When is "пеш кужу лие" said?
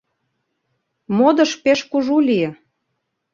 1.63-2.49